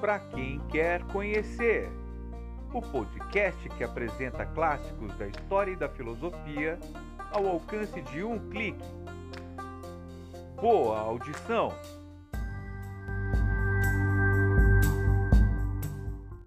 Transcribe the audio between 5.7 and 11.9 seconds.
e da filosofia ao alcance de um clique. Boa audição!